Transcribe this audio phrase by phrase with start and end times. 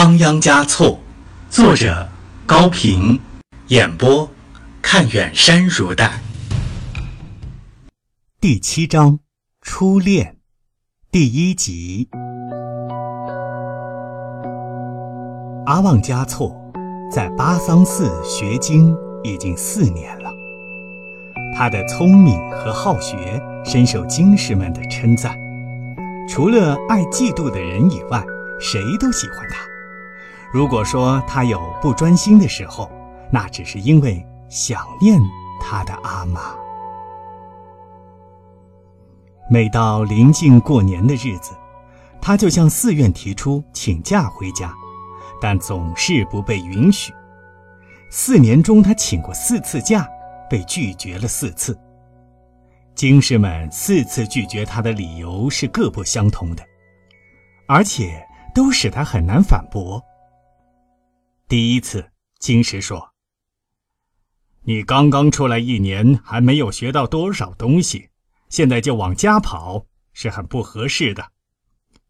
[0.00, 1.00] 仓央嘉措，
[1.50, 2.08] 作者
[2.46, 3.18] 高平，
[3.66, 4.30] 演播
[4.80, 6.20] 看远山如黛。
[8.40, 9.18] 第七章，
[9.60, 10.36] 初恋，
[11.10, 12.08] 第一集。
[15.66, 16.56] 阿旺嘉措
[17.10, 20.30] 在巴桑寺学经已经四年了，
[21.56, 25.36] 他的聪明和好学深受经师们的称赞，
[26.28, 28.24] 除了爱嫉妒的人以外，
[28.60, 29.58] 谁都喜欢他。
[30.50, 32.90] 如果说他有不专心的时候，
[33.30, 35.20] 那只是因为想念
[35.60, 36.40] 他的阿妈。
[39.50, 41.52] 每到临近过年的日子，
[42.20, 44.72] 他就向寺院提出请假回家，
[45.40, 47.12] 但总是不被允许。
[48.10, 50.08] 四年中，他请过四次假，
[50.48, 51.78] 被拒绝了四次。
[52.94, 56.64] 经师们四次拒绝他的理由是各不相同的，
[57.66, 60.02] 而且都使他很难反驳。
[61.48, 63.14] 第一次，金石说
[64.64, 68.10] ：“你刚刚出来一年，还没有学到多少东西，
[68.50, 71.32] 现在就往家跑，是很不合适的。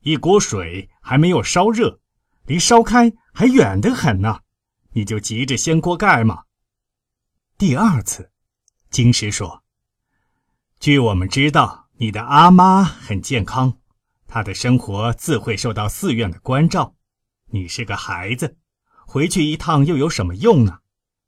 [0.00, 2.00] 一锅水还没有烧热，
[2.46, 4.40] 离烧开还远得很呢，
[4.90, 6.42] 你就急着掀锅盖吗？”
[7.56, 8.32] 第二次，
[8.90, 9.62] 金石说
[10.80, 13.78] ：“据我们知道，你的阿妈很健康，
[14.26, 16.96] 她的生活自会受到寺院的关照。
[17.52, 18.56] 你是个孩子。”
[19.10, 20.80] 回去一趟又有什么用呢？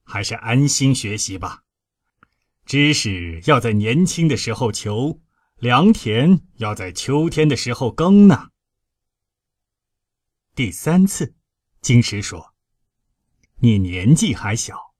[0.04, 1.62] 还是安心学习吧。
[2.66, 5.22] 知识要在年轻的时候求，
[5.56, 8.50] 良田要在秋天的时候耕呢。
[10.54, 11.34] 第三次，
[11.80, 12.52] 金石说
[13.60, 14.92] ：“你年纪还小，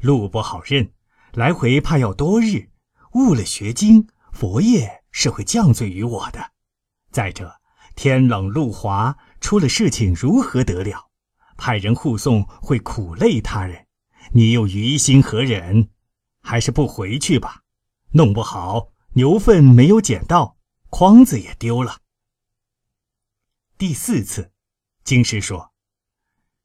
[0.00, 0.92] 路不好认，
[1.32, 2.70] 来回怕要多日，
[3.14, 6.52] 误了学经，佛爷是会降罪于我的。
[7.10, 7.60] 再者，
[7.96, 11.06] 天冷路滑，出了事情如何得了？”
[11.58, 13.86] 派人护送会苦累他人，
[14.32, 15.90] 你又于心何忍？
[16.40, 17.64] 还是不回去吧，
[18.12, 20.56] 弄不好牛粪没有捡到，
[20.88, 21.98] 筐子也丢了。
[23.76, 24.52] 第四次，
[25.04, 25.72] 经师说：“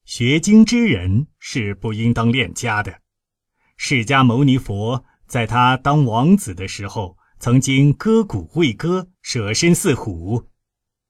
[0.06, 3.02] 学经之人是不应当恋家的。
[3.76, 10.50] 释迦牟尼佛在他当王子的时候，曾经割骨喂鸽，舍身饲虎，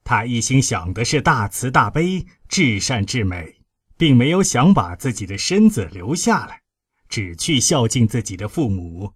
[0.04, 3.60] 他一心想的是大慈大悲、至善至美。”
[3.98, 6.62] 并没有想把自己的身子留下来，
[7.08, 9.12] 只去孝敬自己的父母。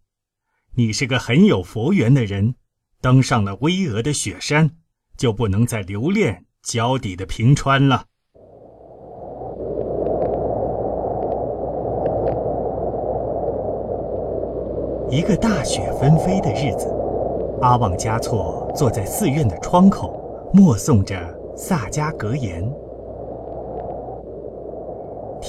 [0.75, 2.55] 你是个很有佛缘的人，
[3.01, 4.71] 登上了巍峨的雪山，
[5.17, 8.05] 就不能再留恋脚底的平川了。
[15.09, 16.93] 一个大雪纷飞的日子，
[17.61, 21.17] 阿旺嘉措坐在寺院的窗口，默诵着
[21.55, 22.69] 萨迦格言。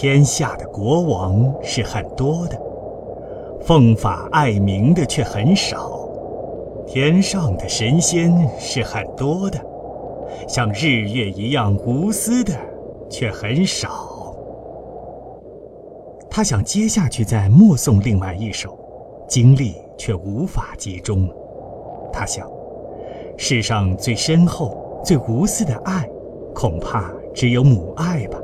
[0.00, 2.56] 天下的国王是很多的，
[3.60, 6.08] 奉法爱民的却很少；
[6.86, 9.58] 天上的神仙是很多的，
[10.46, 12.52] 像日月一样无私的
[13.10, 14.36] 却很少。
[16.30, 18.78] 他想接下去再默诵另外一首，
[19.26, 21.28] 精力却无法集中。
[22.12, 22.48] 他想，
[23.36, 26.08] 世上最深厚、最无私的爱，
[26.54, 28.38] 恐怕只有母爱吧。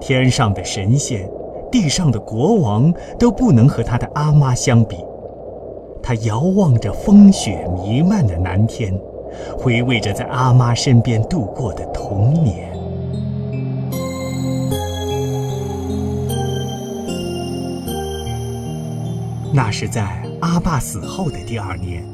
[0.00, 1.28] 天上的神仙，
[1.70, 4.96] 地上的国王都不能和他的阿妈相比。
[6.02, 8.98] 他遥望着风雪弥漫的南天，
[9.58, 12.72] 回味着在阿妈身边度过的童年。
[19.52, 22.06] 那是在阿爸死后的第二年，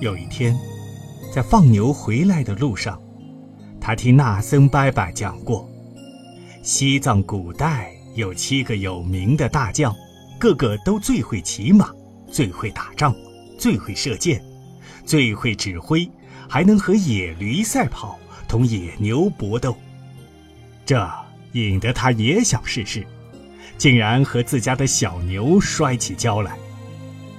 [0.00, 0.56] 有一天，
[1.34, 2.98] 在放牛回来的路上，
[3.80, 5.71] 他听那僧伯伯讲过。
[6.62, 9.92] 西藏古代有七个有名的大将，
[10.38, 11.90] 个个都最会骑马，
[12.30, 13.12] 最会打仗，
[13.58, 14.40] 最会射箭，
[15.04, 16.08] 最会指挥，
[16.48, 19.76] 还能和野驴赛跑，同野牛搏斗。
[20.86, 21.10] 这
[21.50, 23.04] 引得他也想试试，
[23.76, 26.56] 竟然和自家的小牛摔起跤来。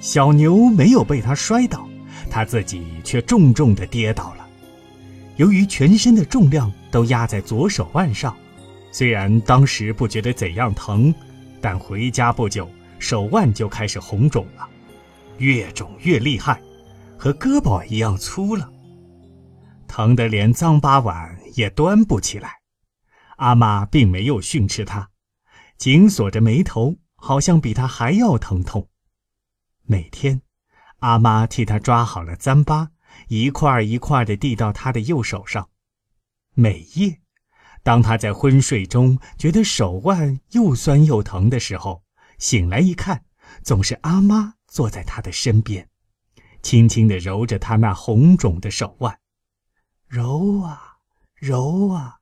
[0.01, 1.87] 小牛没有被他摔倒，
[2.29, 4.45] 他自己却重重地跌倒了。
[5.37, 8.35] 由于全身的重量都压在左手腕上。
[8.93, 11.13] 虽然当时不觉得怎样疼，
[11.59, 12.69] 但回家不久，
[12.99, 14.69] 手腕就开始红肿了，
[15.39, 16.61] 越肿越厉害，
[17.17, 18.71] 和胳膊一样粗了，
[19.87, 22.61] 疼得连脏八碗也端不起来。
[23.37, 25.09] 阿妈并没有训斥他，
[25.75, 28.87] 紧锁着眉头，好像比他还要疼痛。
[29.81, 30.39] 每天，
[30.99, 32.89] 阿妈替他抓好了糌粑，
[33.27, 35.67] 一块一块地递到他的右手上，
[36.53, 37.22] 每夜。
[37.83, 42.01] 当他在昏睡中觉得手腕又酸又疼的时候，
[42.39, 43.25] 醒来一看，
[43.61, 45.89] 总是阿妈坐在他的身边，
[46.61, 49.19] 轻轻地揉着他那红肿的手腕，
[50.07, 50.95] 揉啊
[51.35, 52.19] 揉啊，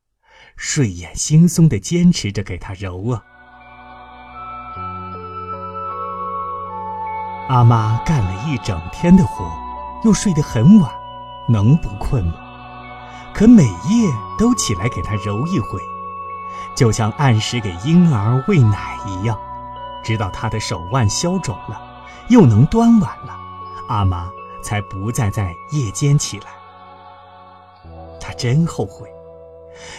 [0.58, 3.24] 睡眼惺忪地坚持着给他揉啊。
[7.50, 9.46] 阿妈干了一整天的活，
[10.04, 10.92] 又睡得很晚，
[11.48, 12.41] 能不困吗？
[13.33, 15.80] 可每夜都起来给他揉一回，
[16.75, 19.38] 就像按时给婴儿喂奶一样，
[20.04, 21.81] 直到他的手腕消肿了，
[22.30, 23.36] 又能端碗了，
[23.88, 24.30] 阿妈
[24.62, 26.45] 才不再在夜间起来。
[28.19, 29.10] 他真后悔，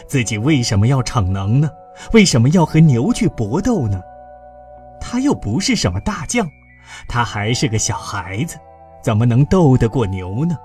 [0.06, 1.68] 自己为什么要逞能呢？
[2.12, 4.00] 为什么要和牛去搏斗呢？
[5.00, 6.48] 他又不是什么大将，
[7.08, 8.56] 他还是个小孩子，
[9.02, 10.56] 怎么能斗得过牛呢？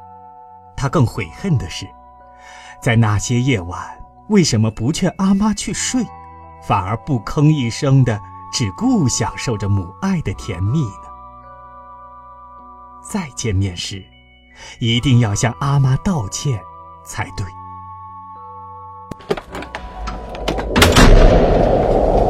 [0.75, 1.88] 他更悔恨的是。
[2.82, 3.80] 在那些夜晚，
[4.30, 6.06] 为什么不劝阿妈去睡，
[6.64, 8.20] 反而不吭一声的，
[8.54, 11.08] 只顾享受着母爱的甜蜜呢？
[13.02, 14.04] 再见面时，
[14.80, 16.60] 一定要向阿妈道歉
[17.04, 17.46] 才对。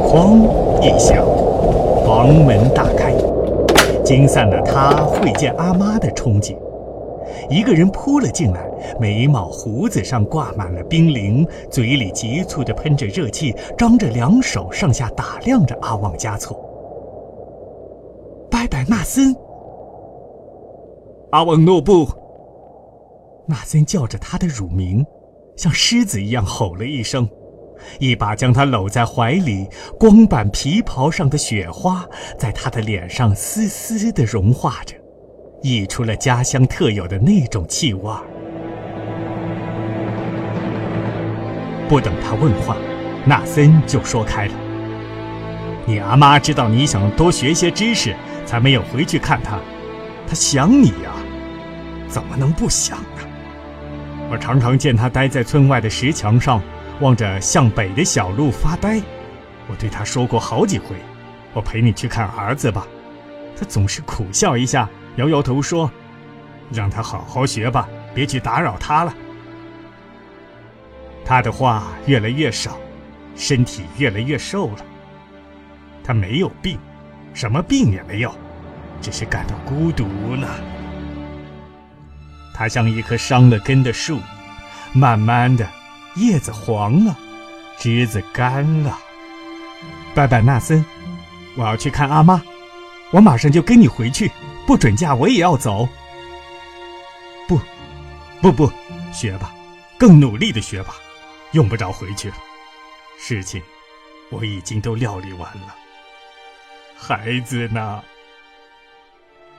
[0.08, 1.24] 哐一响，
[2.06, 3.14] 房门大开，
[4.02, 6.56] 惊散了他会见阿妈的憧憬。
[7.50, 8.68] 一个人扑了进来，
[9.00, 16.58] 眉毛胡子上挂满了冰凌，嘴里急促地喷着热气，张着两手上下打量着阿旺加措。
[18.50, 19.34] 拜拜，纳森。
[21.30, 22.08] 阿旺诺布。
[23.46, 25.04] 纳森叫着他的乳名，
[25.56, 27.26] 像狮子一样吼了一声，
[27.98, 29.66] 一把将他搂在怀里，
[29.98, 32.06] 光板皮袍上的雪花
[32.38, 34.94] 在他的脸上丝丝地融化着。
[35.62, 38.12] 溢出了家乡特有的那种气味。
[41.88, 42.76] 不等他问话，
[43.24, 44.52] 纳森就说开了
[45.86, 48.14] ：“你阿妈知道你想多学些知识，
[48.44, 49.58] 才没有回去看他。
[50.26, 51.12] 他想你呀，
[52.06, 53.24] 怎么能不想呢？
[54.30, 56.60] 我常常见他待在村外的石墙上，
[57.00, 59.00] 望着向北的小路发呆。
[59.66, 60.94] 我对他说过好几回，
[61.54, 62.86] 我陪你去看儿子吧。
[63.58, 64.86] 他总是苦笑一下。”
[65.18, 65.90] 摇摇头说
[66.72, 69.12] ：“让他好好学吧，别去打扰他了。”
[71.26, 72.78] 他的话越来越少，
[73.34, 74.78] 身体越来越瘦了。
[76.04, 76.78] 他没有病，
[77.34, 78.32] 什么病也没有，
[79.02, 80.06] 只是感到孤独
[80.36, 80.46] 呢。
[82.54, 84.20] 他像一棵伤了根的树，
[84.92, 85.68] 慢慢的，
[86.14, 87.16] 叶子黄了，
[87.76, 88.96] 枝子干了。
[90.14, 90.84] 拜拜，纳森，
[91.56, 92.40] 我要去看阿妈，
[93.10, 94.30] 我马上就跟你回去。
[94.68, 95.88] 不准嫁，我也要走。
[97.48, 97.58] 不，
[98.42, 98.70] 不不，
[99.14, 99.50] 学吧，
[99.96, 100.96] 更努力的学吧，
[101.52, 102.34] 用不着回去了。
[103.18, 103.62] 事情
[104.28, 105.74] 我已经都料理完了。
[106.98, 108.04] 孩子呢？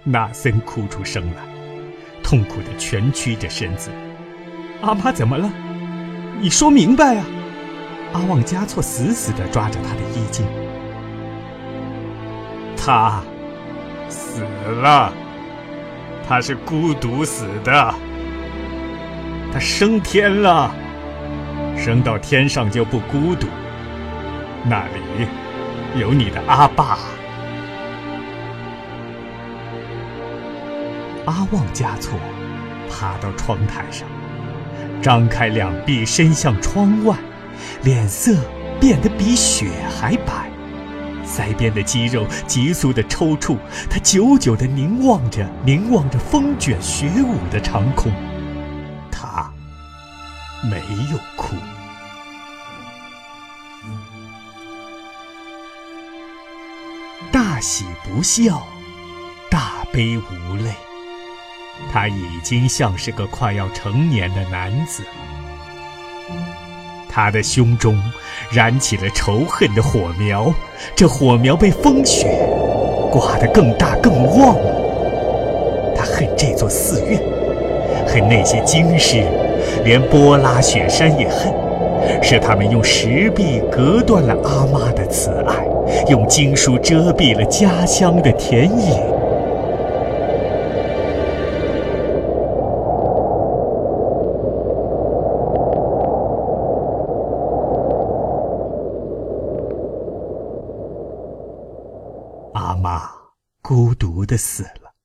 [0.04, 1.42] 纳森哭出声来，
[2.22, 3.90] 痛苦的蜷曲着身子。
[4.82, 5.52] 阿妈怎么了？
[6.40, 7.26] 你说明白啊！
[8.14, 10.46] 阿旺加措死死的抓着他的衣襟。
[12.78, 13.24] 他。
[14.10, 14.42] 死
[14.82, 15.14] 了，
[16.28, 17.94] 他是孤独死的。
[19.54, 20.72] 他升天了，
[21.78, 23.48] 升到天上就不孤独，
[24.66, 25.28] 那里
[26.00, 26.98] 有你的阿爸。
[31.26, 32.20] 阿旺加措
[32.90, 34.08] 爬到窗台上，
[35.02, 37.16] 张开两臂伸向窗外，
[37.84, 38.36] 脸色
[38.80, 39.68] 变得比雪
[40.00, 40.49] 还白。
[41.40, 43.58] 腮边的肌肉急速的抽搐，
[43.90, 48.12] 他久久的凝望着，凝望着风卷雪舞的长空。
[49.10, 49.50] 他
[50.70, 51.56] 没有哭，
[57.32, 58.68] 大喜不笑，
[59.50, 60.74] 大悲无泪。
[61.90, 65.06] 他已经像是个快要成年的男子。
[67.12, 68.00] 他的胸中
[68.52, 70.54] 燃起了仇恨的火苗，
[70.96, 72.40] 这火苗被风雪
[73.12, 74.56] 刮得更大更旺。
[75.96, 77.20] 他恨这座寺院，
[78.08, 79.24] 恨那些经师，
[79.84, 81.52] 连波拉雪山也恨，
[82.22, 85.66] 是他们用石壁隔断了阿妈的慈爱，
[86.08, 89.19] 用经书遮蔽了家乡的田野。
[103.62, 104.96] 孤独的死了，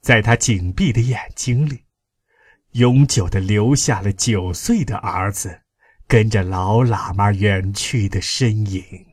[0.00, 1.84] 在他紧闭的眼睛里，
[2.72, 5.62] 永久的留下了九岁的儿子
[6.06, 9.07] 跟着老喇嘛远去的身影。